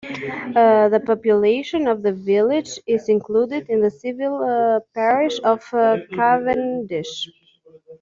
[0.55, 7.29] The population of the village is included in the civil parish of Cavendish.